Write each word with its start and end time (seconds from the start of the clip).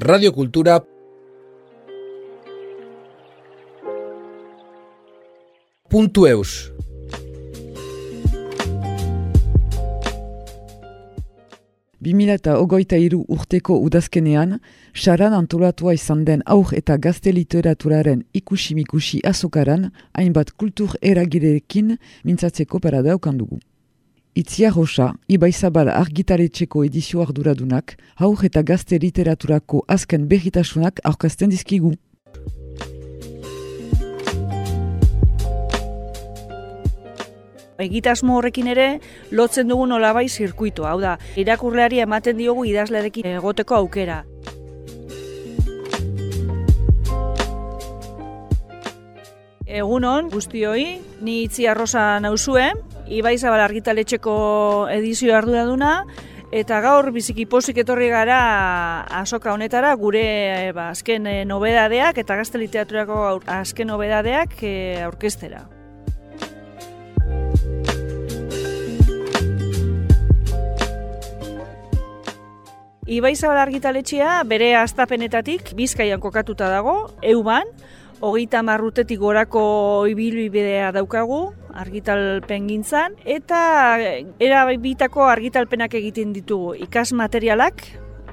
radiokultura 0.00 0.80
puntu 5.88 6.26
eus 6.26 6.72
Bimila 12.00 12.38
eta 12.38 12.54
ogoita 12.56 12.96
iru 12.96 13.26
urteko 13.28 13.76
udazkenean, 13.84 14.56
saran 14.94 15.34
antolatua 15.36 15.92
izan 15.92 16.24
den 16.24 16.40
aur 16.46 16.72
eta 16.72 16.96
gazte 16.96 17.34
literaturaren 17.36 18.22
ikusi-mikusi 18.32 19.20
azokaran, 19.20 19.90
hainbat 20.16 20.54
kultur 20.56 20.96
eragirekin 21.02 21.98
mintzatzeko 22.24 22.80
parada 22.80 23.18
dugu. 23.36 23.60
Itzia 24.34 24.70
Rosa, 24.70 25.14
Ibaizabal 25.26 25.88
argitaletxeko 25.90 26.84
edizio 26.86 27.24
arduradunak, 27.24 27.96
haur 28.14 28.44
eta 28.46 28.62
gazte 28.62 28.98
literaturako 29.02 29.82
azken 29.88 30.28
behitasunak 30.30 31.02
aurkazten 31.04 31.50
dizkigu. 31.50 31.96
egitasmo 37.80 38.34
horrekin 38.36 38.66
ere 38.68 38.86
lotzen 39.32 39.70
dugu 39.72 39.86
nolabai 39.88 40.26
zirkuitu, 40.28 40.84
hau 40.84 40.98
da, 41.00 41.14
irakurleari 41.40 42.02
ematen 42.04 42.36
diogu 42.36 42.66
idazlearekin 42.68 43.30
egoteko 43.38 43.78
aukera. 43.78 44.18
Egunon, 49.64 50.28
guztioi, 50.28 51.00
ni 51.24 51.42
itzi 51.46 51.68
arroza 51.70 52.18
nauzue, 52.20 52.68
Ibai 53.10 53.38
Zabal 53.42 53.58
argitaletxeko 53.64 54.32
edizio 54.94 55.34
arduraduna, 55.34 56.04
eta 56.54 56.78
gaur 56.82 57.08
biziki 57.10 57.42
pozik 57.50 57.80
etorri 57.82 58.06
gara 58.10 58.38
asoka 59.18 59.50
honetara 59.50 59.90
gure 59.98 60.70
ba, 60.76 60.92
azken 60.94 61.26
eh, 61.26 61.42
nobedadeak 61.46 62.18
eta 62.22 62.36
gazte 62.38 62.58
literaturako 62.62 63.40
azken 63.50 63.90
nobedadeak 63.90 64.54
eh, 64.62 65.02
aurkestera. 65.02 65.66
Ibai 73.10 73.34
Zabal 73.34 73.58
argitaletxea 73.58 74.44
bere 74.46 74.76
astapenetatik 74.78 75.74
bizkaian 75.74 76.22
kokatuta 76.22 76.70
dago, 76.70 77.10
euban, 77.26 77.66
hogeita 78.22 78.62
marrutetik 78.62 79.18
gorako 79.18 80.06
ibilbidea 80.06 80.92
daukagu, 80.94 81.48
argitalpen 81.80 82.68
gintzan, 82.68 83.16
eta 83.24 83.60
erabitako 84.38 85.26
argitalpenak 85.28 85.96
egiten 86.00 86.34
ditugu 86.36 86.74
ikas 86.86 87.10
materialak, 87.16 87.82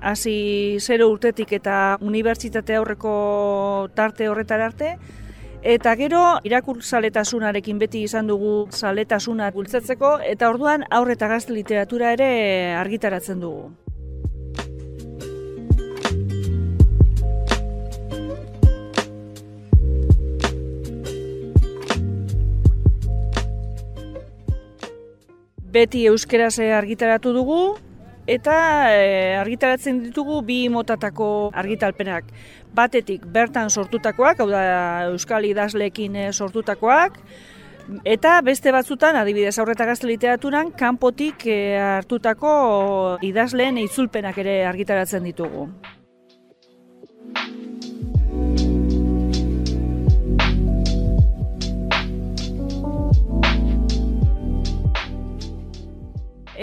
hasi 0.02 0.78
zero 0.80 1.08
urtetik 1.10 1.54
eta 1.58 1.98
unibertsitate 2.02 2.76
aurreko 2.78 3.90
tarte 3.96 4.30
horretar 4.30 4.62
arte, 4.62 4.98
Eta 5.68 5.96
gero 6.00 6.20
irakur 6.46 6.84
zaletasunarekin 6.86 7.80
beti 7.82 8.04
izan 8.06 8.30
dugu 8.30 8.68
zaletasuna 8.72 9.50
bultzatzeko 9.52 10.14
eta 10.30 10.52
orduan 10.54 10.86
aurre 10.92 11.18
eta 11.18 11.28
gazte 11.28 11.52
literatura 11.52 12.14
ere 12.14 12.30
argitaratzen 12.78 13.42
dugu. 13.42 13.72
Beti 25.78 26.08
euskeraz 26.10 26.58
argitaratu 26.60 27.34
dugu 27.36 27.62
eta 28.28 28.56
e, 28.92 29.36
argitaratzen 29.40 30.02
ditugu 30.08 30.42
bi 30.48 30.66
motatako 30.70 31.52
argitalpenak. 31.56 32.32
Batetik 32.76 33.24
bertan 33.34 33.70
sortutakoak, 33.70 34.42
hau 34.44 34.50
da 34.52 34.64
euskal 35.12 35.48
idazleekin 35.48 36.18
e, 36.20 36.26
sortutakoak, 36.34 37.22
eta 38.04 38.40
beste 38.44 38.74
batzutan, 38.76 39.16
adibidez 39.16 39.56
aurreta 39.62 39.88
gazte 39.88 40.10
literaturan, 40.10 40.74
kanpotik 40.76 41.48
hartutako 41.84 42.52
idazleen 43.24 43.80
itzulpenak 43.86 44.44
ere 44.44 44.60
argitaratzen 44.68 45.24
ditugu. 45.32 45.70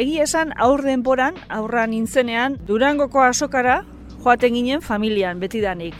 Egi 0.04 0.18
esan 0.20 0.50
aur 0.60 0.82
denboran, 0.84 1.36
aurra 1.48 1.86
nintzenean, 1.88 2.58
Durangoko 2.68 3.22
azokara 3.24 3.76
joaten 4.20 4.52
ginen 4.52 4.82
familian 4.84 5.38
betidanik. 5.40 5.94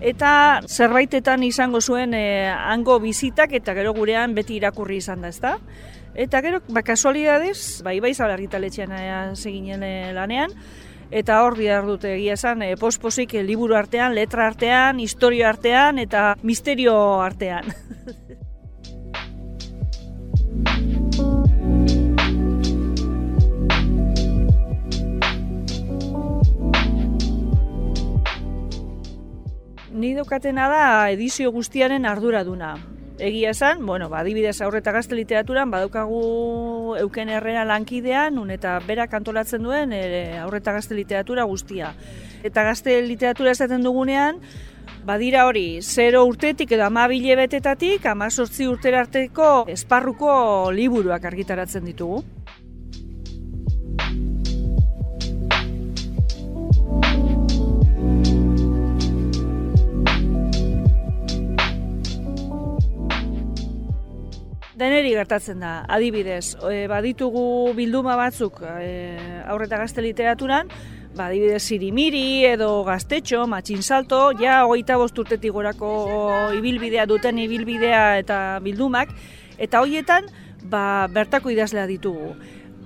Eta 0.00 0.30
zerbaitetan 0.64 1.42
izango 1.44 1.82
zuen 1.82 2.14
e, 2.16 2.48
hango 2.48 2.96
bizitak 3.02 3.52
eta 3.58 3.74
gero 3.76 3.92
gurean 3.98 4.32
beti 4.38 4.56
irakurri 4.56 5.02
izan 5.02 5.20
da, 5.20 5.28
ezta? 5.28 5.58
Eta 6.24 6.40
gero, 6.46 6.62
ba, 6.72 6.80
kasualidadez, 6.86 7.82
bai 7.84 7.98
bai 8.00 8.14
zalargitaletxean 8.14 9.36
seginen 9.36 9.84
e, 9.84 9.92
lanean, 10.16 10.54
eta 11.10 11.42
hor 11.44 11.58
bihar 11.60 11.84
dute 11.84 12.14
egia 12.14 12.38
esan, 12.40 12.64
e, 12.64 12.70
posposik 12.80 13.36
e, 13.36 13.44
liburu 13.44 13.76
artean, 13.76 14.16
letra 14.16 14.48
artean, 14.48 15.04
historio 15.04 15.44
artean 15.50 16.00
eta 16.00 16.30
misterio 16.40 16.96
artean. 17.20 17.68
ni 30.32 30.38
dokatena 30.38 30.68
da 30.68 31.10
edizio 31.10 31.50
guztiaren 31.52 32.06
arduraduna. 32.06 32.78
Egia 33.18 33.50
esan, 33.50 33.84
bueno, 33.84 34.08
ba, 34.08 34.20
adibidez 34.20 34.62
aurreta 34.62 34.90
gazte 34.90 35.14
literaturan, 35.14 35.70
badaukagu 35.70 36.96
euken 36.96 37.28
errena 37.28 37.66
lankidean, 37.66 38.38
un 38.38 38.50
eta 38.50 38.78
berak 38.86 39.12
antolatzen 39.12 39.62
duen 39.62 39.92
e, 39.92 40.38
aurreta 40.40 40.72
gazte 40.72 40.94
literatura 40.94 41.44
guztia. 41.44 41.92
Eta 42.42 42.64
gazte 42.64 43.02
literatura 43.02 43.52
esaten 43.52 43.82
dugunean, 43.82 44.40
badira 45.04 45.44
hori, 45.46 45.82
zero 45.82 46.24
urtetik 46.24 46.72
edo 46.72 46.86
amabile 46.86 47.36
betetatik, 47.36 48.06
amazortzi 48.06 48.66
urtera 48.66 49.04
arteko 49.04 49.66
esparruko 49.68 50.72
liburuak 50.72 51.28
argitaratzen 51.28 51.84
ditugu. 51.84 52.24
Deneri 65.02 65.16
gertatzen 65.18 65.58
da, 65.58 65.70
adibidez, 65.90 66.54
e, 66.70 66.86
baditugu 66.86 67.72
bilduma 67.74 68.14
batzuk 68.14 68.60
e, 68.62 69.18
aurreta 69.50 69.80
gazte 69.80 70.02
literaturan, 70.04 70.70
ba, 71.16 71.26
adibidez 71.26 71.62
Sirimiri 71.64 72.44
edo 72.46 72.84
Gaztetxo, 72.86 73.48
Matxin 73.50 73.82
Salto, 73.82 74.30
ja 74.38 74.60
hogeita 74.64 74.96
bosturtetik 75.00 75.50
gorako 75.52 75.90
ibilbidea 76.54 77.08
duten 77.10 77.40
ibilbidea 77.42 78.20
eta 78.22 78.38
bildumak, 78.62 79.10
eta 79.58 79.82
hoietan 79.82 80.30
ba, 80.70 81.08
bertako 81.10 81.50
idazlea 81.50 81.88
ditugu. 81.90 82.36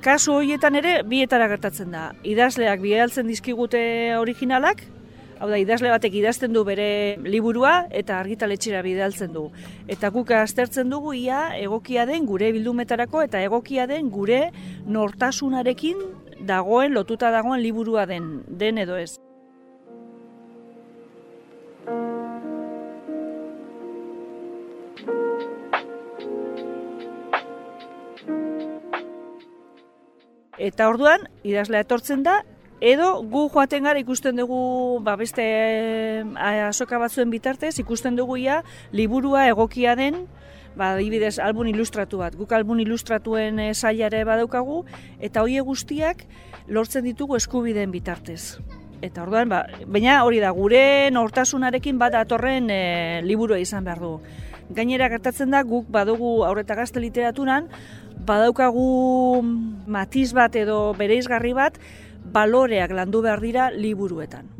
Kasu 0.00 0.38
hoietan 0.40 0.80
ere, 0.80 1.02
bietara 1.04 1.50
gertatzen 1.52 1.92
da. 1.92 2.10
Idazleak 2.24 2.80
bialtzen 2.80 3.28
dizkigute 3.28 3.82
originalak, 4.16 4.86
Hau 5.36 5.50
da, 5.50 5.58
idazle 5.60 5.90
batek 5.92 6.14
idazten 6.16 6.54
du 6.56 6.62
bere 6.64 7.16
liburua 7.20 7.72
eta 7.92 8.16
argitaletxera 8.22 8.80
bidaltzen 8.80 9.34
du. 9.34 9.50
Eta 9.84 10.08
guk 10.14 10.32
aztertzen 10.32 10.88
dugu 10.88 11.12
ia 11.12 11.50
egokia 11.60 12.06
den 12.08 12.24
gure 12.24 12.48
bildumetarako 12.56 13.20
eta 13.26 13.42
egokia 13.44 13.84
den 13.90 14.08
gure 14.08 14.46
nortasunarekin 14.88 16.00
dagoen, 16.48 16.96
lotuta 16.96 17.30
dagoen 17.34 17.60
liburua 17.60 18.06
den, 18.08 18.40
den 18.48 18.80
edo 18.80 18.96
ez. 18.96 19.18
Eta 30.56 30.88
orduan, 30.88 31.28
idazlea 31.44 31.84
etortzen 31.84 32.22
da, 32.24 32.40
Edo 32.80 33.22
gu 33.24 33.46
joaten 33.48 33.86
gara 33.88 33.98
ikusten 33.98 34.36
dugu 34.36 35.00
ba 35.00 35.16
beste 35.16 35.44
asoka 36.36 36.98
batzuen 37.00 37.30
bitartez 37.32 37.78
ikusten 37.80 38.16
dugu 38.16 38.36
ia 38.36 38.62
liburua 38.92 39.46
egokia 39.48 39.96
den 39.96 40.26
ba 40.76 40.92
adibidez 40.92 41.38
album 41.38 41.68
ilustratu 41.72 42.18
bat. 42.20 42.36
Guk 42.36 42.52
album 42.52 42.80
ilustratuen 42.80 43.58
e, 43.58 43.72
sailare 43.74 44.24
badaukagu 44.28 44.84
eta 45.18 45.40
hoie 45.40 45.60
guztiak 45.64 46.26
lortzen 46.68 47.04
ditugu 47.04 47.36
eskubideen 47.36 47.90
bitartez. 47.90 48.58
Eta 49.00 49.22
orduan 49.24 49.48
ba 49.48 49.64
baina 49.86 50.22
hori 50.24 50.40
da 50.44 50.50
gure 50.52 51.10
nortasunarekin 51.10 51.96
bat 51.98 52.12
datorren 52.12 52.68
e, 52.68 53.22
liburua 53.24 53.58
izan 53.58 53.84
behar 53.88 54.04
du. 54.04 54.20
Gainera 54.68 55.08
gertatzen 55.08 55.50
da 55.50 55.62
guk 55.62 55.88
badugu 55.88 56.44
aurreta 56.44 56.74
gazte 56.74 57.00
literaturan 57.00 57.70
badaukagu 58.26 59.40
matiz 59.86 60.34
bat 60.34 60.56
edo 60.56 60.92
bereizgarri 60.98 61.54
bat 61.54 61.78
baloreak 62.32 62.90
landu 62.90 63.22
behar 63.22 63.40
dira 63.40 63.70
liburuetan. 63.70 64.55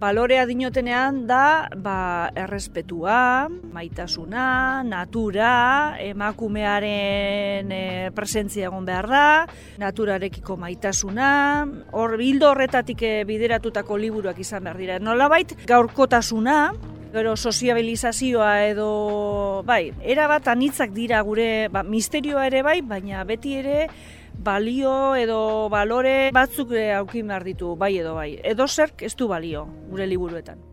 Balorea 0.00 0.46
dinotenean 0.48 1.26
da 1.28 1.68
ba, 1.76 2.30
errespetua, 2.32 3.50
maitasuna, 3.52 4.80
natura, 4.80 5.50
emakumearen 6.00 7.68
e, 7.68 7.82
presentzia 8.16 8.70
egon 8.70 8.86
behar 8.88 9.08
da, 9.12 9.24
naturarekiko 9.82 10.56
maitasuna, 10.56 11.28
hor 11.92 12.16
bildo 12.16 12.48
horretatik 12.48 13.04
e, 13.04 13.12
bideratutako 13.28 13.98
liburuak 14.00 14.40
izan 14.40 14.64
behar 14.64 14.80
dira. 14.80 14.96
Nolabait 15.04 15.52
gaurkotasuna, 15.68 16.56
gero 17.12 17.34
soziabilizazioa 17.36 18.54
edo 18.70 18.88
bai, 19.68 19.90
era 20.00 20.30
bat 20.32 20.48
anitzak 20.48 20.96
dira 20.96 21.20
gure 21.28 21.68
ba, 21.68 21.84
misterioa 21.84 22.46
ere 22.48 22.64
bai, 22.64 22.78
baina 22.80 23.20
beti 23.28 23.58
ere 23.60 23.84
balio 24.40 25.14
edo 25.14 25.68
balore 25.68 26.30
batzuk 26.32 26.72
e, 26.72 26.90
aukin 26.96 27.28
behar 27.28 27.44
ditu, 27.44 27.76
bai 27.76 27.92
edo 28.00 28.14
bai. 28.16 28.40
Edo 28.42 28.66
zerk 28.66 29.04
ez 29.04 29.14
du 29.16 29.28
balio 29.28 29.66
gure 29.92 30.08
liburuetan. 30.08 30.66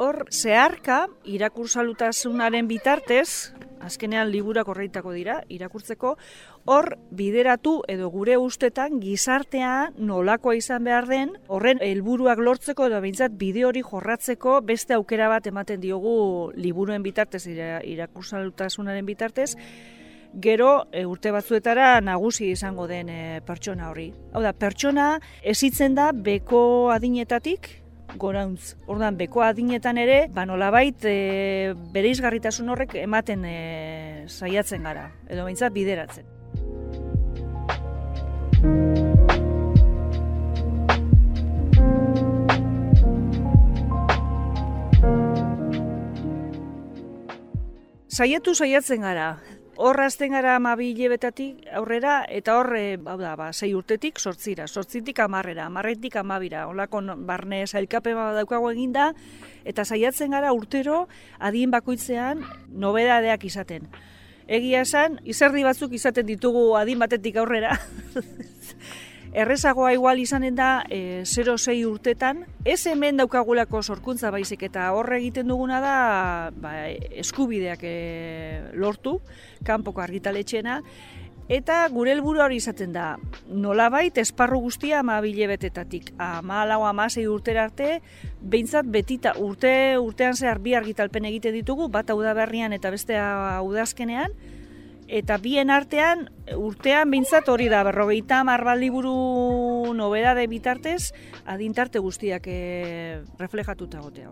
Hor, 0.00 0.24
zeharka, 0.32 1.08
irakursalutasunaren 1.28 2.70
bitartez, 2.70 3.52
azkenean 3.80 4.30
liburak 4.30 4.68
horreitako 4.68 5.12
dira, 5.16 5.40
irakurtzeko, 5.48 6.16
hor 6.70 6.90
bideratu 7.16 7.80
edo 7.88 8.10
gure 8.12 8.36
ustetan 8.38 9.00
gizartea 9.00 9.90
nolakoa 9.98 10.56
izan 10.58 10.84
behar 10.84 11.08
den, 11.10 11.36
horren 11.48 11.80
helburuak 11.84 12.38
lortzeko 12.38 12.90
edo 12.90 13.00
behintzat 13.00 13.38
bide 13.40 13.64
hori 13.64 13.82
jorratzeko 13.86 14.60
beste 14.66 14.94
aukera 14.94 15.30
bat 15.32 15.46
ematen 15.46 15.80
diogu 15.80 16.52
liburuen 16.56 17.02
bitartez, 17.02 17.46
irakursalutasunaren 17.46 19.06
bitartez, 19.06 19.54
gero 20.32 20.86
e, 20.92 21.04
urte 21.06 21.32
batzuetara 21.34 22.00
nagusi 22.00 22.50
izango 22.52 22.86
den 22.86 23.08
e, 23.10 23.40
pertsona 23.46 23.90
hori. 23.90 24.10
Hau 24.32 24.42
da, 24.44 24.52
pertsona 24.52 25.12
esitzen 25.42 25.96
da 25.98 26.10
beko 26.14 26.90
adinetatik, 26.94 27.80
gorantz. 28.18 28.74
Ordan 28.90 29.16
beko 29.20 29.44
adinetan 29.44 29.98
ere, 29.98 30.26
ba 30.34 30.46
nolabait 30.48 31.04
e, 31.04 31.74
bereizgarritasun 31.94 32.68
horrek 32.72 32.96
ematen 33.02 33.44
e, 33.44 34.26
saiatzen 34.28 34.86
gara 34.86 35.10
edo 35.28 35.44
behintzat 35.46 35.74
bideratzen. 35.74 36.28
Saiatu 48.20 48.52
saiatzen 48.52 49.00
gara, 49.06 49.38
Horra 49.80 50.10
azten 50.10 50.34
gara 50.36 50.58
amabi 50.58 50.90
hilebetatik 50.90 51.62
aurrera, 51.78 52.18
eta 52.28 52.58
horre, 52.60 52.98
hau 53.00 53.14
da, 53.16 53.30
ba, 53.40 53.46
sei 53.56 53.70
urtetik, 53.72 54.18
sortzira, 54.20 54.66
sortzitik 54.68 55.22
amarrera, 55.24 55.70
amarretik 55.70 56.18
amabira, 56.20 56.66
holako 56.68 57.00
barne 57.24 57.62
sailkape 57.64 58.12
bat 58.12 58.36
daukago 58.36 58.68
eginda, 58.74 59.06
eta 59.64 59.86
saiatzen 59.88 60.36
gara 60.36 60.52
urtero 60.52 61.06
adien 61.38 61.72
bakoitzean 61.72 62.44
nobedadeak 62.68 63.48
izaten. 63.48 63.88
Egia 64.60 64.84
esan, 64.84 65.16
izerdi 65.24 65.64
batzuk 65.64 65.96
izaten 65.96 66.28
ditugu 66.28 66.74
adin 66.76 67.00
batetik 67.00 67.40
aurrera, 67.40 67.78
errezagoa 69.32 69.92
igual 69.94 70.18
izanen 70.18 70.56
da 70.58 70.84
e, 70.90 71.22
0-6 71.22 71.76
urtetan, 71.86 72.44
ez 72.64 72.80
hemen 72.90 73.20
daukagulako 73.20 73.82
sorkuntza 73.82 74.30
baizik 74.34 74.64
eta 74.66 74.90
horre 74.96 75.20
egiten 75.20 75.48
duguna 75.48 75.80
da 75.80 75.94
ba, 76.56 76.74
eskubideak 77.22 77.84
e, 77.86 77.96
lortu, 78.74 79.20
kanpoko 79.66 80.02
argitaletxena, 80.02 80.80
Eta 81.50 81.80
gure 81.90 82.12
helburu 82.14 82.38
hori 82.44 82.60
izaten 82.60 82.92
da, 82.94 83.16
nolabait 83.50 84.14
esparru 84.22 84.60
guztia 84.62 85.00
ama 85.00 85.20
betetatik. 85.20 86.12
Ama 86.16 86.64
lau 86.64 86.84
ama 86.84 87.08
urtera 87.26 87.64
arte, 87.64 88.00
behintzat 88.40 88.86
betita 88.86 89.32
urte, 89.36 89.98
urtean 89.98 90.36
zehar 90.36 90.60
bi 90.60 90.74
argitalpen 90.74 91.24
egiten 91.24 91.52
ditugu, 91.52 91.88
bat 91.88 92.08
hau 92.08 92.22
da 92.22 92.34
berrian 92.34 92.72
eta 92.72 92.90
bestea 92.90 93.60
udazkenean, 93.64 94.30
eta 95.10 95.38
bien 95.42 95.70
artean 95.74 96.28
urtean 96.54 97.10
behintzat 97.10 97.48
hori 97.50 97.66
da 97.68 97.82
berrogeita 97.82 98.44
marra 98.46 98.76
liburu 98.78 99.92
nobeda 99.98 100.36
de 100.38 100.46
bitartez 100.46 101.10
adintarte 101.44 101.98
guztiak 101.98 102.46
e, 102.46 103.20
reflejatuta 103.38 104.00
gotea. 104.00 104.30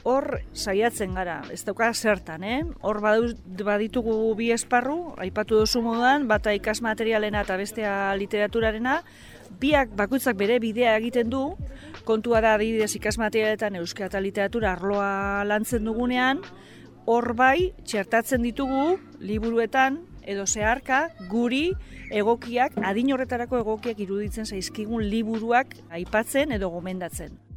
Hor 0.00 0.40
saiatzen 0.56 1.12
gara, 1.14 1.42
ez 1.52 1.60
dauka 1.66 1.90
zertan, 1.92 2.42
eh? 2.42 2.62
Hor 2.80 3.02
baditugu 3.04 4.14
bi 4.34 4.48
esparru, 4.54 5.12
aipatu 5.20 5.60
duzu 5.60 5.82
moduan, 5.84 6.24
bata 6.26 6.54
ikas 6.56 6.80
materialena 6.80 7.44
eta 7.44 7.58
bestea 7.60 7.92
literaturarena, 8.16 9.02
biak 9.60 9.92
bakoitzak 9.96 10.38
bere 10.40 10.58
bidea 10.62 10.96
egiten 10.98 11.30
du, 11.30 11.42
kontua 12.08 12.40
da 12.40 12.54
adibidez 12.56 12.94
ikasmaterialetan 12.96 13.76
euskara 13.80 14.08
eta 14.10 14.22
literatura 14.24 14.72
arloa 14.72 15.44
lantzen 15.44 15.84
dugunean, 15.84 16.40
hor 17.06 17.34
bai 17.36 17.72
txertatzen 17.84 18.42
ditugu 18.46 18.98
liburuetan 19.20 20.00
edo 20.30 20.46
zeharka 20.46 21.08
guri 21.30 21.70
egokiak, 22.10 22.76
adin 22.84 23.12
horretarako 23.14 23.60
egokiak 23.64 24.00
iruditzen 24.00 24.46
zaizkigun 24.46 25.06
liburuak 25.10 25.76
aipatzen 25.90 26.52
edo 26.56 26.70
gomendatzen. 26.70 27.49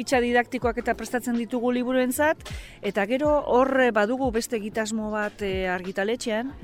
Fitxa 0.00 0.20
didaktikoak 0.24 0.78
eta 0.80 0.94
prestatzen 0.96 1.36
ditugu 1.36 1.74
liburuentzat 1.76 2.48
eta 2.86 3.04
gero 3.10 3.34
horre 3.52 3.90
badugu 3.92 4.30
beste 4.32 4.56
egitasmo 4.56 5.10
bat 5.12 5.42
e, 5.44 5.68
argitaletxean, 5.68 6.54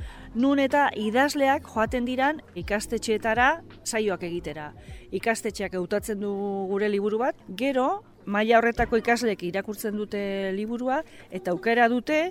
nun 0.40 0.60
eta 0.62 0.86
idazleak 0.96 1.68
joaten 1.68 2.08
diran 2.08 2.40
ikastetxeetara 2.56 3.50
saioak 3.84 4.24
egitera. 4.30 4.70
Ikastetxeak 5.12 5.76
eutatzen 5.76 6.22
du 6.24 6.32
gure 6.72 6.88
liburu 6.88 7.20
bat, 7.26 7.40
gero 7.60 8.02
maila 8.24 8.58
horretako 8.62 9.02
ikasleek 9.02 9.44
irakurtzen 9.50 9.96
dute 10.00 10.22
liburua 10.56 11.02
eta 11.30 11.52
aukera 11.52 11.90
dute 11.92 12.30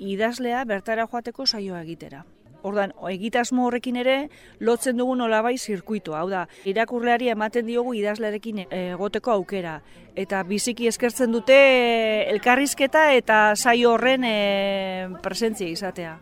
idazlea 0.00 0.64
bertara 0.64 1.06
joateko 1.12 1.46
saioa 1.46 1.84
egitera. 1.84 2.24
Ordan 2.62 2.92
egitasmo 3.10 3.66
horrekin 3.66 3.96
ere 3.96 4.16
lotzen 4.60 4.96
dugu 4.96 5.16
nolabai 5.18 5.56
zirkuitoa. 5.58 6.22
Hau 6.22 6.30
da, 6.30 6.46
irakurleari 6.64 7.32
ematen 7.34 7.66
diogu 7.66 7.94
idazlearekin 7.98 8.64
egoteko 8.70 9.34
aukera 9.36 9.80
eta 10.16 10.42
biziki 10.44 10.86
eskertzen 10.90 11.32
dute 11.32 11.56
elkarrizketa 12.32 13.08
eta 13.16 13.44
saio 13.56 13.94
horren 13.96 14.24
e, 14.28 14.34
presentzia 15.22 15.68
izatea. 15.68 16.18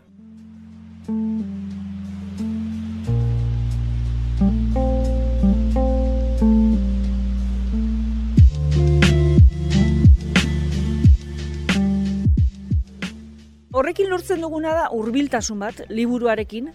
Horrekin 13.81 14.11
lortzen 14.11 14.43
duguna 14.43 14.75
da 14.77 14.81
hurbiltasun 14.93 15.57
bat 15.57 15.79
liburuarekin 15.89 16.67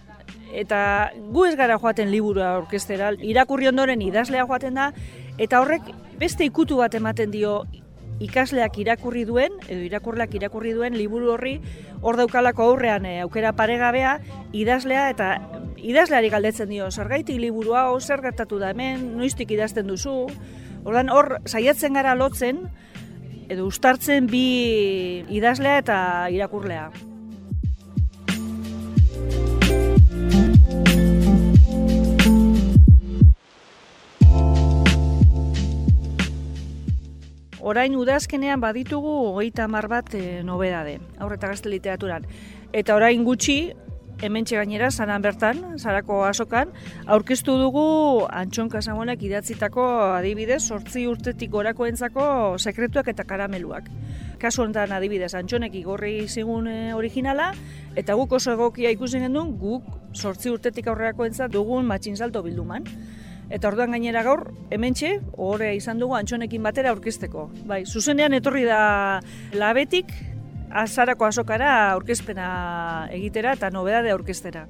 eta 0.59 0.79
gu 1.31 1.45
ez 1.47 1.53
gara 1.55 1.77
joaten 1.79 2.09
liburua 2.11 2.49
orkestera, 2.57 3.13
irakurri 3.23 3.69
ondoren 3.69 4.01
idazlea 4.03 4.43
joaten 4.49 4.75
da 4.75 4.89
eta 5.39 5.61
horrek 5.63 5.87
beste 6.19 6.43
ikutu 6.43 6.81
bat 6.81 6.97
ematen 6.99 7.31
dio 7.31 7.61
ikasleak 8.19 8.81
irakurri 8.83 9.23
duen 9.29 9.55
edo 9.69 9.85
irakurleak 9.85 10.35
irakurri 10.35 10.73
duen 10.75 10.97
liburu 10.99 11.31
horri 11.37 11.53
hor 12.01 12.19
daukalako 12.19 12.67
aurrean 12.73 13.07
e, 13.07 13.21
aukera 13.23 13.53
paregabea 13.55 14.17
idazlea 14.51 15.07
eta 15.13 15.29
idazleari 15.77 16.33
galdetzen 16.35 16.75
dio 16.75 16.91
zergaitik 16.91 17.39
liburu 17.39 17.77
hau 17.79 18.01
zer 18.01 18.19
gertatu 18.25 18.59
da 18.59 18.73
hemen 18.75 19.13
noiztik 19.15 19.55
idazten 19.55 19.87
duzu? 19.87 20.25
Ordan 20.83 21.07
hor 21.07 21.37
saiatzen 21.45 21.95
gara 21.95 22.19
lotzen 22.19 22.65
edo 23.49 23.65
ustartzen 23.67 24.27
bi 24.27 25.23
idazlea 25.31 25.77
eta 25.83 25.99
irakurlea. 26.33 26.89
Orain 37.67 37.97
udazkenean 37.99 38.61
baditugu 38.63 39.11
hogeita 39.33 39.65
hamar 39.65 39.89
bat 39.91 40.13
e, 40.15 40.41
nobedade, 40.47 41.01
aurreta 41.19 41.49
gazte 41.51 41.67
literaturan. 41.67 42.23
Eta 42.71 42.95
orain 42.95 43.25
gutxi, 43.27 43.73
hementxe 44.21 44.57
gainera, 44.57 44.89
zaran 44.91 45.21
bertan, 45.21 45.59
zarako 45.77 46.23
asokan, 46.25 46.71
aurkeztu 47.05 47.57
dugu 47.59 48.25
Antxon 48.29 48.69
Kasamonek 48.69 49.21
idatzitako 49.27 49.85
adibidez, 50.17 50.61
sortzi 50.63 51.05
urtetik 51.07 51.51
gorako 51.53 51.87
entzako 51.89 52.25
sekretuak 52.57 53.11
eta 53.13 53.25
karameluak. 53.27 53.89
Kasu 54.41 54.63
honetan 54.63 54.93
adibidez, 54.97 55.33
Antxonek 55.37 55.75
igorri 55.77 56.27
zigun 56.27 56.67
e, 56.69 56.93
originala, 56.97 57.51
eta 57.97 58.17
guk 58.17 58.37
oso 58.37 58.53
egokia 58.53 58.93
ikusi 58.93 59.21
gendun, 59.21 59.55
guk 59.61 59.85
sortzi 60.13 60.53
urtetik 60.53 60.87
aurrerako 60.87 61.27
entzat 61.29 61.53
dugun 61.53 61.85
matxinsalto 61.89 62.43
bilduman. 62.45 62.85
Eta 63.49 63.69
orduan 63.69 63.93
gainera 63.95 64.25
gaur, 64.25 64.49
hementxe, 64.75 65.21
ohorea 65.37 65.71
izan 65.77 66.01
dugu 66.01 66.17
antxonekin 66.17 66.65
batera 66.65 66.91
aurkezteko. 66.91 67.47
Bai, 67.69 67.85
zuzenean 67.87 68.35
etorri 68.35 68.65
da 68.67 69.21
labetik, 69.55 70.11
azarako 70.77 71.25
azokara 71.25 71.71
aurkezpena 71.95 72.47
egitera 73.15 73.55
eta 73.57 73.71
nobedade 73.73 74.13
aurkeztera. 74.13 74.67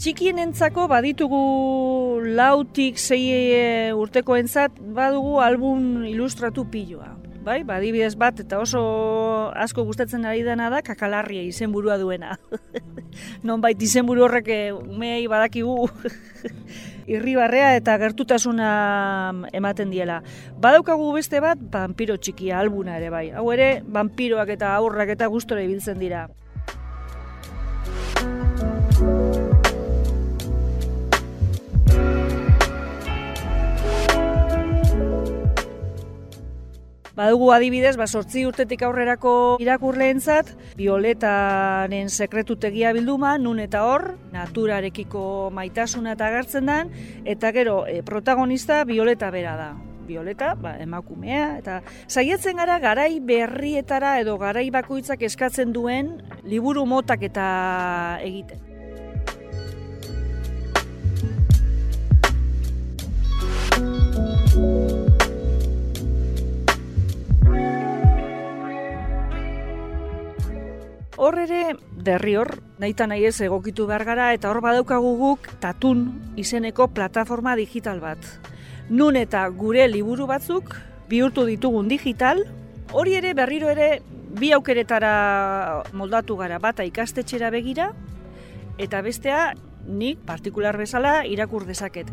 Txikienentzako 0.00 0.86
baditugu 0.88 1.38
lautik 2.38 2.96
zei 2.96 3.20
e, 3.52 3.64
urteko 3.92 4.38
entzat, 4.40 4.78
badugu 4.96 5.42
album 5.44 6.06
ilustratu 6.08 6.64
piloa. 6.72 7.18
Bai, 7.44 7.60
badibidez 7.68 8.14
bat 8.20 8.40
eta 8.40 8.58
oso 8.60 8.80
asko 9.56 9.84
gustatzen 9.88 10.24
ari 10.28 10.42
dena 10.44 10.68
da 10.72 10.80
kakalarria 10.84 11.44
izenburua 11.44 11.96
duena. 12.00 12.38
Nonbait 13.42 13.82
izenburu 13.82 14.24
horrek 14.26 14.48
eh, 14.48 14.72
umei 14.72 15.26
badakigu 15.30 15.88
irribarrea 17.14 17.74
eta 17.78 17.96
gertutasuna 17.98 18.70
ematen 19.56 19.90
diela. 19.90 20.20
Badaukagu 20.60 21.10
beste 21.16 21.40
bat, 21.42 21.60
vampiro 21.72 22.16
txikia 22.16 22.60
albuna 22.60 22.98
ere 23.00 23.10
bai. 23.10 23.26
Hau 23.34 23.48
ere, 23.54 23.70
vampiroak 23.86 24.54
eta 24.56 24.74
aurrak 24.76 25.16
eta 25.16 25.30
gustora 25.32 25.64
ibiltzen 25.66 25.98
dira. 26.02 26.28
Badugu 37.20 37.50
adibidez, 37.52 37.98
ba, 38.00 38.06
sortzi 38.08 38.46
urtetik 38.48 38.80
aurrerako 38.86 39.58
irakurleentzat, 39.60 40.54
violetaren 40.78 42.08
sekretutegia 42.08 42.94
bilduma, 42.96 43.34
nun 43.36 43.60
eta 43.60 43.82
hor, 43.84 44.14
naturarekiko 44.32 45.50
maitasuna 45.52 46.14
eta 46.16 46.30
agertzen 46.30 46.70
den, 46.72 46.94
eta 47.28 47.50
gero, 47.52 47.82
e, 47.84 48.00
protagonista 48.08 48.86
violeta 48.88 49.28
bera 49.34 49.52
da. 49.58 49.68
Violeta, 50.08 50.54
ba, 50.56 50.72
emakumea, 50.80 51.58
eta 51.60 51.82
saiatzen 52.08 52.56
gara 52.56 52.78
garai 52.80 53.20
berrietara 53.20 54.16
edo 54.24 54.38
garai 54.40 54.70
bakoitzak 54.72 55.20
eskatzen 55.28 55.76
duen 55.76 56.16
liburu 56.48 56.88
motak 56.88 57.28
eta 57.28 57.50
egiten. 58.24 58.64
Hor 71.20 71.36
ere, 71.36 71.74
derri 72.00 72.32
hor, 72.40 72.48
nahi 72.80 72.94
nahi 72.96 73.26
ez 73.28 73.42
egokitu 73.44 73.84
behar 73.86 74.06
gara, 74.08 74.32
eta 74.32 74.48
hor 74.48 74.62
badaukagu 74.64 75.10
guk 75.18 75.50
tatun 75.60 76.06
izeneko 76.40 76.86
plataforma 76.88 77.52
digital 77.56 78.00
bat. 78.00 78.24
Nun 78.88 79.16
eta 79.16 79.46
gure 79.48 79.86
liburu 79.86 80.26
batzuk 80.26 80.78
bihurtu 81.10 81.44
ditugun 81.44 81.88
digital, 81.88 82.40
hori 82.92 83.18
ere 83.18 83.34
berriro 83.34 83.68
ere 83.68 84.00
bi 84.40 84.52
aukeretara 84.56 85.82
moldatu 85.92 86.38
gara 86.40 86.58
bata 86.58 86.86
ikastetxera 86.88 87.50
begira, 87.50 87.92
eta 88.78 89.02
bestea 89.02 89.52
nik 89.84 90.24
partikular 90.24 90.78
bezala 90.80 91.26
irakur 91.26 91.66
dezaket. 91.68 92.08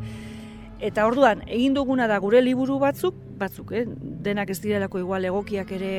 Eta 0.81 1.07
orduan, 1.07 1.47
egin 1.47 1.79
duguna 1.79 2.09
da 2.11 2.19
gure 2.19 2.41
liburu 2.43 2.75
batzuk, 2.77 3.15
batzuk, 3.39 3.71
eh? 3.71 3.85
denak 3.87 4.49
ez 4.51 4.59
direlako 4.59 4.99
igual 4.99 5.31
egokiak 5.31 5.71
ere 5.79 5.95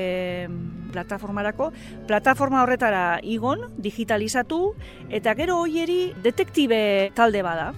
plataformarako, 0.93 1.73
plataforma 2.07 2.63
horretara 2.63 3.21
igon, 3.23 3.67
digitalizatu, 3.77 4.75
eta 5.11 5.35
gero 5.39 5.61
hoieri 5.63 6.15
detektibe 6.23 7.11
talde 7.15 7.43
bada. 7.43 7.73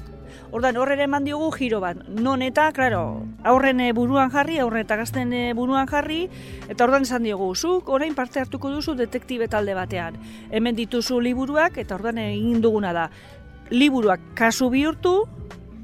Ordan 0.50 0.76
horrere 0.82 1.04
eman 1.06 1.24
diogu 1.26 1.50
giro 1.54 1.78
bat. 1.82 1.98
Non 2.10 2.42
eta, 2.42 2.68
claro, 2.74 3.22
aurren 3.46 3.80
eh, 3.84 3.92
buruan 3.94 4.32
jarri, 4.34 4.58
aurren 4.58 4.82
eta 4.82 4.96
gazten 4.98 5.32
eh, 5.32 5.52
buruan 5.54 5.86
jarri, 5.90 6.24
eta 6.68 6.86
ordan 6.86 7.06
esan 7.06 7.26
diogu, 7.26 7.52
zuk 7.54 7.88
orain 7.88 8.16
parte 8.18 8.42
hartuko 8.42 8.70
duzu 8.70 8.96
detektibe 8.98 9.46
talde 9.48 9.74
batean. 9.78 10.18
Hemen 10.50 10.78
dituzu 10.78 11.20
liburuak, 11.22 11.78
eta 11.78 11.94
ordan 11.94 12.18
egin 12.18 12.58
duguna 12.62 12.92
da. 12.96 13.10
Liburuak 13.70 14.32
kasu 14.34 14.70
bihurtu, 14.70 15.14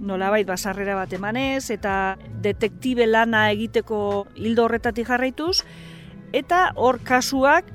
nolabait 0.00 0.47
basarrera 0.47 0.97
bat 0.97 1.12
emanez 1.16 1.71
eta 1.73 2.16
detektibe 2.42 3.06
lana 3.06 3.50
egiteko 3.52 4.26
hildo 4.37 4.66
horretatik 4.66 5.09
jarraituz 5.09 5.62
eta 6.37 6.71
hor 6.76 7.00
kasuak 7.00 7.69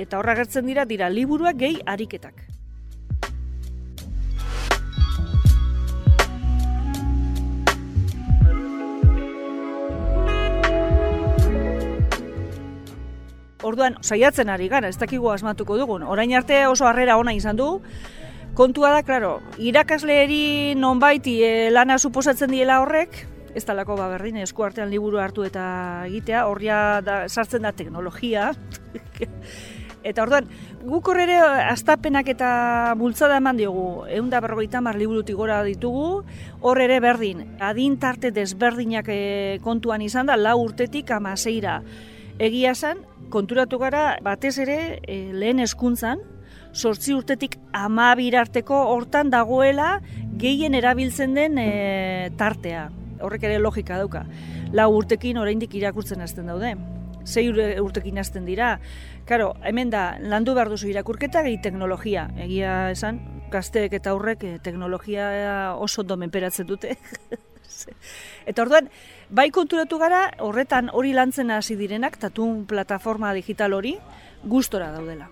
eta 0.00 0.18
horra 0.18 0.34
gertzen 0.38 0.66
dira 0.68 0.84
dira 0.88 1.08
liburuak 1.12 1.56
gehi 1.60 1.80
ariketak. 1.84 2.44
Orduan, 13.66 13.96
saiatzen 14.00 14.48
ari 14.52 14.68
gara, 14.70 14.86
ez 14.86 14.96
dakigu 15.00 15.26
asmatuko 15.32 15.76
dugun. 15.76 16.04
Orain 16.06 16.30
arte 16.38 16.60
oso 16.70 16.86
harrera 16.86 17.16
ona 17.18 17.32
izan 17.34 17.58
du, 17.58 17.80
Kontua 18.56 18.88
da, 18.94 19.02
klaro, 19.04 19.42
irakasleeri 19.60 20.72
nonbait 20.80 21.26
e, 21.28 21.68
lana 21.68 21.98
suposatzen 21.98 22.48
diela 22.48 22.78
horrek, 22.80 23.18
ez 23.56 23.64
talako 23.64 23.96
ba 23.96 24.10
berdin 24.12 24.36
esku 24.42 24.66
artean 24.66 24.90
liburu 24.92 25.18
hartu 25.22 25.46
eta 25.46 25.64
egitea, 26.10 26.44
horria 26.50 27.00
da, 27.04 27.22
sartzen 27.28 27.64
da 27.64 27.72
teknologia. 27.72 28.50
eta 30.10 30.22
orduan, 30.22 30.50
guk 30.84 31.08
horre 31.08 31.38
astapenak 31.40 32.28
eta 32.34 32.50
bultzada 33.00 33.38
eman 33.40 33.56
diogu, 33.56 34.04
egun 34.12 34.28
da 34.30 34.42
berrogeita 34.44 34.82
mar 34.84 34.98
liburutik 35.00 35.38
gora 35.40 35.62
ditugu, 35.64 36.20
hor 36.60 36.82
ere 36.84 37.00
berdin, 37.00 37.42
adin 37.64 37.96
tarte 38.02 38.30
desberdinak 38.30 39.08
e, 39.08 39.20
kontuan 39.64 40.04
izan 40.04 40.28
da, 40.28 40.36
lau 40.36 40.58
urtetik 40.62 41.10
amaseira. 41.16 41.80
Egia 42.36 42.76
zen, 42.76 43.00
konturatu 43.32 43.80
gara, 43.80 44.18
batez 44.22 44.58
ere, 44.62 45.00
e, 45.08 45.32
lehen 45.32 45.64
eskuntzan, 45.64 46.20
sortzi 46.76 47.16
urtetik 47.16 47.56
ama 47.72 48.12
birarteko 48.20 48.84
hortan 48.92 49.32
dagoela 49.32 49.96
gehien 50.36 50.76
erabiltzen 50.76 51.34
den 51.34 51.56
e, 51.58 52.30
tartea. 52.36 52.90
Horrek 53.20 53.46
ere 53.48 53.58
logika 53.58 53.98
dauka. 54.00 54.24
Lau 54.72 54.90
urtekin 54.96 55.38
oraindik 55.38 55.74
irakurtzen 55.74 56.20
hasten 56.20 56.50
daude. 56.50 56.74
Sei 57.26 57.48
urtekin 57.50 58.18
hasten 58.22 58.44
dira. 58.46 58.76
Karo, 59.26 59.54
hemen 59.66 59.90
da, 59.90 60.16
landu 60.20 60.54
behar 60.54 60.70
duzu 60.70 60.90
irakurketa 60.92 61.42
gehi 61.46 61.58
teknologia. 61.62 62.28
Egia 62.38 62.76
esan, 62.92 63.18
gazteek 63.50 63.96
eta 63.98 64.12
aurrek 64.14 64.44
e, 64.44 64.52
teknologia 64.62 65.74
oso 65.74 66.02
ondo 66.04 66.16
menperatzen 66.20 66.68
dute. 66.68 66.96
eta 68.50 68.62
orduan, 68.62 68.90
bai 69.30 69.50
konturatu 69.50 69.98
gara, 69.98 70.28
horretan 70.38 70.90
hori 70.92 71.12
lantzen 71.16 71.50
hasi 71.50 71.76
direnak, 71.76 72.18
tatun 72.22 72.64
plataforma 72.70 73.34
digital 73.34 73.74
hori, 73.74 73.96
gustora 74.44 74.92
daudela. 74.94 75.30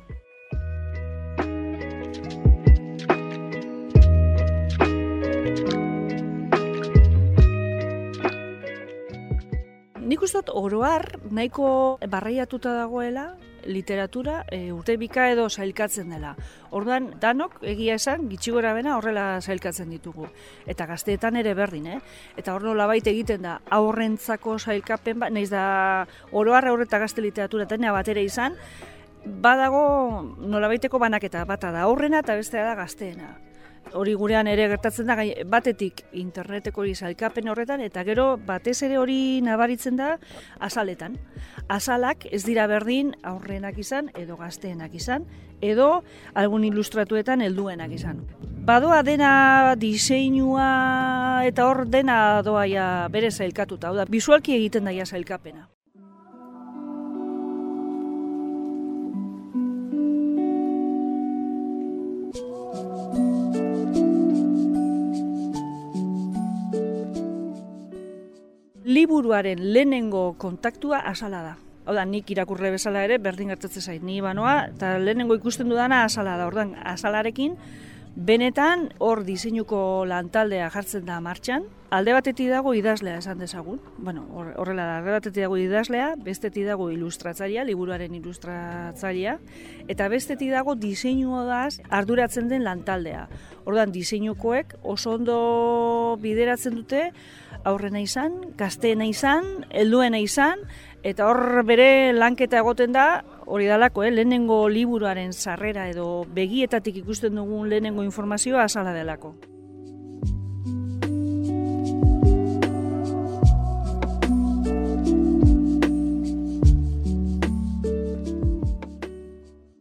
Nik 10.04 10.20
uste 10.20 10.42
dut 10.42 10.50
oroar 10.52 11.06
nahiko 11.32 11.66
barraiatuta 12.12 12.74
dagoela 12.76 13.22
literatura 13.64 14.42
e, 14.52 14.58
urte 14.68 14.98
bika 15.00 15.30
edo 15.32 15.46
sailkatzen 15.48 16.10
dela. 16.12 16.34
Orduan, 16.76 17.06
danok 17.22 17.56
egia 17.64 17.94
esan 17.96 18.26
gitxigora 18.28 18.74
bena 18.76 18.98
horrela 18.98 19.40
sailkatzen 19.40 19.88
ditugu. 19.88 20.28
Eta 20.68 20.84
gazteetan 20.90 21.40
ere 21.40 21.54
berdin, 21.56 21.86
eh? 21.88 22.00
Eta 22.36 22.52
hor 22.52 22.66
nola 22.68 22.90
egiten 22.98 23.48
da 23.48 23.54
aurrentzako 23.72 24.58
sailkapen, 24.58 25.24
ba, 25.24 25.30
nahiz 25.30 25.48
da 25.48 25.64
oroar 26.32 26.68
aurreta 26.68 27.00
gazte 27.00 27.24
literatura 27.24 27.64
tenea 27.64 27.96
bat 27.96 28.08
ere 28.12 28.28
izan, 28.28 28.60
badago 29.24 30.36
nola 30.36 30.68
baiteko 30.68 31.00
banaketa 31.00 31.46
bata 31.48 31.72
da 31.72 31.88
aurrena 31.88 32.20
eta 32.20 32.36
bestea 32.36 32.68
da 32.68 32.74
gazteena 32.76 33.38
hori 33.92 34.14
gurean 34.14 34.48
ere 34.48 34.68
gertatzen 34.68 35.06
da 35.06 35.16
batetik 35.46 36.04
interneteko 36.12 36.80
hori 36.80 36.94
zailkapen 36.94 37.48
horretan 37.48 37.80
eta 37.84 38.04
gero 38.04 38.36
batez 38.46 38.82
ere 38.82 38.98
hori 38.98 39.40
nabaritzen 39.44 39.96
da 39.96 40.16
azaletan. 40.58 41.18
Azalak 41.68 42.26
ez 42.30 42.44
dira 42.44 42.66
berdin 42.66 43.14
aurrenak 43.22 43.78
izan 43.78 44.10
edo 44.14 44.36
gazteenak 44.36 44.94
izan 44.94 45.26
edo 45.60 46.02
algun 46.34 46.64
ilustratuetan 46.64 47.40
helduenak 47.40 47.92
izan. 47.92 48.24
badoa 48.64 49.02
dena 49.04 49.74
diseinua 49.76 51.42
eta 51.44 51.66
hor 51.68 51.84
dena 51.86 52.40
doa 52.42 52.64
ja 52.66 53.08
bere 53.12 53.30
zailkatuta, 53.30 53.88
hau 53.88 53.96
da, 53.96 54.06
bisualki 54.08 54.56
egiten 54.56 54.84
daia 54.88 55.04
zailkapena. 55.04 55.73
Liburuaren 69.04 69.58
lehenengo 69.74 70.32
kontaktua 70.40 71.02
asala 71.04 71.42
da. 71.44 71.56
Hau 71.84 71.92
da, 71.92 72.06
nik 72.08 72.30
irakurre 72.32 72.70
bezala 72.72 73.02
ere, 73.04 73.18
berdin 73.20 73.50
gertatzen 73.52 73.84
zait, 73.84 74.00
ni 74.00 74.22
banoa, 74.24 74.70
eta 74.70 74.94
lehenengo 74.96 75.36
ikusten 75.36 75.68
dudana 75.68 76.06
asala 76.06 76.38
da. 76.40 76.46
Ordan 76.48 76.72
asalarekin, 76.88 77.58
benetan 78.16 78.86
hor 79.04 79.20
diseinuko 79.26 80.06
lantaldea 80.08 80.70
jartzen 80.72 81.04
da 81.04 81.18
martxan. 81.20 81.68
Alde 81.92 82.16
batetik 82.16 82.48
dago 82.48 82.72
idazlea 82.74 83.20
esan 83.20 83.44
dezagun. 83.44 83.76
Bueno, 83.98 84.24
horrela 84.32 84.88
da, 84.88 84.96
alde 85.02 85.18
batetik 85.18 85.44
dago 85.44 85.60
idazlea, 85.60 86.14
bestetik 86.24 86.64
dago 86.64 86.88
ilustratzaria, 86.90 87.68
liburuaren 87.68 88.16
ilustratzaria, 88.16 89.36
eta 89.84 90.08
bestetik 90.08 90.56
dago 90.56 90.80
diseinua 90.80 91.44
daz 91.44 91.82
arduratzen 91.90 92.48
den 92.48 92.64
lantaldea. 92.64 93.28
Ordan 93.68 93.92
diseinukoek 93.92 94.78
oso 94.82 95.18
ondo 95.20 96.16
bideratzen 96.24 96.80
dute, 96.80 97.10
aurrena 97.64 98.00
izan, 98.00 98.54
gazteena 98.56 99.06
izan, 99.08 99.64
helduena 99.70 100.18
izan, 100.20 100.60
Eta 101.04 101.26
hor 101.28 101.60
bere 101.68 102.14
lanketa 102.16 102.62
egoten 102.62 102.94
da, 102.96 103.04
hori 103.44 103.66
dalako, 103.68 104.06
eh? 104.06 104.10
lehenengo 104.14 104.62
liburuaren 104.72 105.34
sarrera 105.36 105.84
edo 105.92 106.24
begietatik 106.32 107.02
ikusten 107.02 107.36
dugun 107.36 107.68
lehenengo 107.68 108.06
informazioa 108.08 108.64
azala 108.64 108.96
delako. 108.96 109.34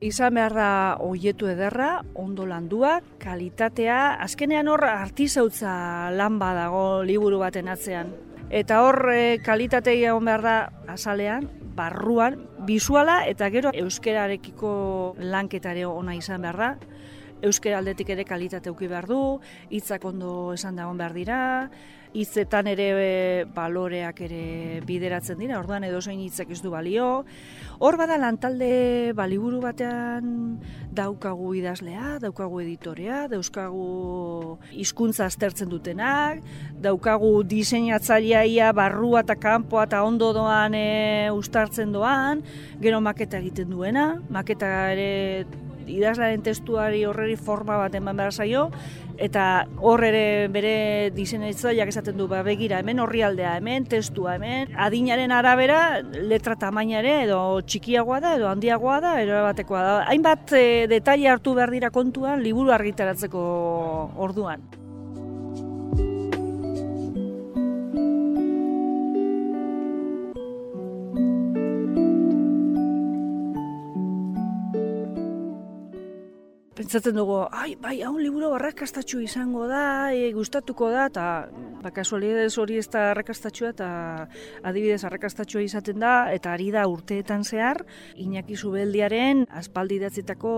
Izan 0.03 0.36
behar 0.36 0.53
da 0.57 0.69
oietu 1.03 1.48
ederra, 1.48 2.03
ondo 2.19 2.45
landua, 2.45 2.98
kalitatea, 3.24 4.19
azkenean 4.25 4.67
hor 4.67 4.83
artizautza 4.89 6.12
lan 6.12 6.39
badago 6.41 7.03
liburu 7.07 7.39
baten 7.39 7.72
atzean. 7.72 8.12
Eta 8.53 8.81
hor 8.83 9.00
e, 9.13 9.39
kalitatea 9.41 10.12
egon 10.12 10.27
behar 10.27 10.43
da 10.43 10.57
azalean, 10.91 11.48
barruan, 11.74 12.38
bisuala 12.67 13.24
eta 13.25 13.50
gero 13.50 13.72
euskerarekiko 13.74 14.74
lanketare 15.24 15.88
ona 15.88 16.15
izan 16.19 16.43
behar 16.43 16.60
da. 16.60 16.69
Euskera 17.43 17.79
aldetik 17.81 18.13
ere 18.13 18.24
kalitate 18.24 18.72
uki 18.72 18.88
behar 18.88 19.07
du, 19.07 19.39
hitzak 19.72 20.05
ondo 20.07 20.53
esan 20.53 20.77
dagoen 20.79 21.00
behar 21.01 21.15
dira, 21.17 21.39
hitzetan 22.13 22.69
ere 22.69 22.86
e, 22.93 23.45
baloreak 23.55 24.22
ere 24.27 24.43
bideratzen 24.86 25.39
dira, 25.41 25.57
orduan 25.60 25.83
edo 25.83 26.00
hitzak 26.00 26.51
ez 26.51 26.62
du 26.62 26.72
balio. 26.72 27.25
Hor 27.84 27.98
bada 28.00 28.16
lantalde 28.16 29.12
baliburu 29.12 29.58
batean 29.60 30.28
daukagu 30.96 31.50
idazlea, 31.60 32.13
daukagu 32.24 32.62
editorea, 32.63 33.25
dauzkagu 33.28 33.88
hizkuntza 34.80 35.25
aztertzen 35.28 35.68
dutenak, 35.68 36.40
daukagu 36.86 37.34
diseinatzaileaia 37.44 38.70
barrua 38.78 39.25
eta 39.25 39.36
kanpoa 39.36 39.84
eta 39.90 40.00
ondo 40.08 40.32
doan 40.32 40.78
e, 40.80 41.28
ustartzen 41.36 41.92
doan, 41.92 42.46
gero 42.80 43.04
maketa 43.04 43.44
egiten 43.44 43.75
duena, 43.75 44.08
maketa 44.32 44.72
ere 44.94 45.12
idazlaren 45.88 46.44
testuari 46.46 47.04
horreri 47.06 47.36
forma 47.36 47.78
bat 47.78 47.96
eman 47.96 48.18
behar 48.18 48.34
zaio, 48.34 48.70
eta 49.18 49.66
hor 49.78 50.04
ere 50.04 50.48
bere 50.54 50.76
diseinatzaileak 51.13 51.91
esaten 51.93 52.17
du 52.17 52.28
ba 52.28 52.41
begira 52.46 52.80
hemen 52.82 53.00
orrialdea 53.04 53.56
hemen 53.60 53.86
testua 53.86 54.36
hemen 54.36 54.74
adinaren 54.88 55.32
arabera 55.32 56.02
letra 56.02 56.56
tamaina 56.60 57.00
ere 57.00 57.15
edo 57.28 57.39
txikiagoa 57.62 58.19
da 58.24 58.36
edo 58.39 58.50
handiagoa 58.50 59.00
da 59.02 59.15
edo 59.22 59.41
batekoa 59.46 59.82
da. 59.86 59.98
Hainbat 60.10 60.56
e, 60.58 60.63
detaile 60.89 61.30
hartu 61.30 61.54
behar 61.54 61.72
dira 61.74 61.91
kontuan 61.93 62.41
liburu 62.43 62.74
argitaratzeko 62.74 63.43
orduan 64.17 64.65
pentsatzen 76.84 77.15
dugu, 77.15 77.38
ai, 77.56 77.78
bai, 77.80 77.96
hau 78.04 78.13
liburu 78.19 78.50
arrakastatxu 78.58 79.22
izango 79.24 79.65
da, 79.69 80.12
e, 80.12 80.28
gustatuko 80.36 80.89
da, 80.91 81.06
eta 81.08 81.26
ba, 81.84 81.91
kasualidez 81.96 82.52
hori 82.60 82.80
ez 82.82 82.88
da 82.91 83.06
arrakastatxua, 83.13 83.72
eta 83.72 83.88
adibidez 84.67 85.04
arrakastatxua 85.08 85.63
izaten 85.63 86.04
da, 86.04 86.13
eta 86.36 86.52
ari 86.52 86.72
da 86.76 86.84
urteetan 86.91 87.46
zehar, 87.48 87.86
Iñaki 88.19 88.58
Zubeldiaren 88.60 89.46
aspaldi 89.62 90.02
datzitako 90.04 90.54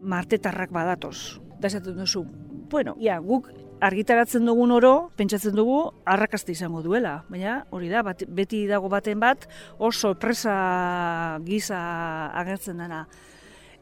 martetarrak 0.00 0.72
badatoz. 0.72 1.40
Da 1.60 1.68
esaten 1.68 1.98
duzu, 2.00 2.24
bueno, 2.72 2.96
ja, 3.02 3.18
guk 3.20 3.50
argitaratzen 3.84 4.48
dugun 4.48 4.72
oro, 4.72 4.94
pentsatzen 5.16 5.56
dugu, 5.56 5.82
arrakasta 6.08 6.54
izango 6.54 6.80
duela. 6.84 7.18
Baina, 7.28 7.64
hori 7.68 7.92
da, 7.92 8.04
beti 8.28 8.64
dago 8.70 8.88
baten 8.92 9.20
bat, 9.20 9.44
oso 9.78 10.14
presa 10.20 10.56
giza 11.44 11.80
agertzen 12.40 12.80
dena 12.80 13.04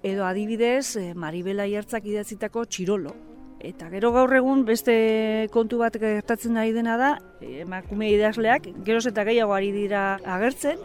edo 0.02 0.24
adibidez 0.24 0.96
e, 0.96 1.14
Maribela 1.14 1.66
Iertzak 1.66 2.06
idatzitako 2.06 2.64
txirolo. 2.66 3.14
Eta 3.58 3.88
gero 3.90 4.12
gaur 4.14 4.32
egun 4.36 4.62
beste 4.64 5.48
kontu 5.50 5.80
bat 5.82 5.96
gertatzen 5.98 6.56
ari 6.56 6.72
dena 6.76 6.96
da, 6.96 7.12
emakume 7.42 8.10
idazleak, 8.12 8.68
geroz 8.86 9.08
eta 9.10 9.24
gehiago 9.26 9.54
ari 9.56 9.72
dira 9.74 10.02
agertzen, 10.22 10.78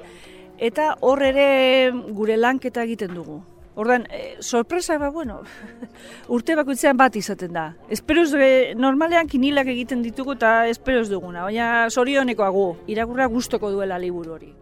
eta 0.57 0.95
hor 1.01 1.21
ere 1.21 1.91
gure 2.17 2.37
lanketa 2.37 2.85
egiten 2.89 3.13
dugu. 3.13 3.43
Ordan, 3.75 4.05
e, 4.09 4.35
sorpresa 4.39 4.99
ba, 5.01 5.09
bueno, 5.09 5.41
urte 6.35 6.57
bakoitzean 6.57 6.97
bat 6.97 7.15
izaten 7.17 7.53
da. 7.53 7.67
Esperoz, 7.89 8.31
e, 8.37 8.73
normalean 8.77 9.29
kinilak 9.29 9.69
egiten 9.73 10.01
ditugu 10.05 10.37
eta 10.37 10.67
esperoz 10.69 11.07
duguna, 11.09 11.45
baina 11.45 11.89
sorionekoagu, 11.89 12.67
irakurra 12.93 13.29
gustoko 13.33 13.73
duela 13.73 14.01
liburu 14.01 14.37
hori. 14.37 14.53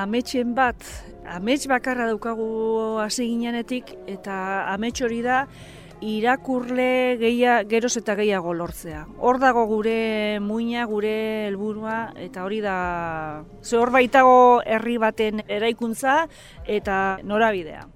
Ametxen 0.00 0.54
bat, 0.56 0.82
amets 1.30 1.66
bakarra 1.70 2.06
daukagu 2.10 2.98
hasi 3.02 3.28
ginenetik, 3.28 3.92
eta 4.10 4.34
amets 4.72 4.98
hori 5.06 5.20
da, 5.22 5.44
irakurle 6.00 7.16
gehia, 7.20 7.60
geroz 7.68 7.92
eta 8.00 8.16
gehiago 8.18 8.54
lortzea. 8.56 9.04
Hor 9.20 9.38
dago 9.38 9.66
gure 9.68 10.40
muina, 10.40 10.86
gure 10.88 11.14
helburua 11.46 12.12
eta 12.16 12.44
hori 12.44 12.60
da 12.64 13.44
ze 13.62 13.76
hor 13.76 13.92
baitago 13.92 14.62
herri 14.64 14.96
baten 14.98 15.44
eraikuntza 15.46 16.26
eta 16.66 17.18
norabidea. 17.22 17.86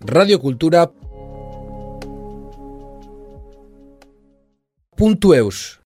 Radio 0.00 0.40
Cultura 0.40 0.90
puntu 4.96 5.32
eus. 5.34 5.78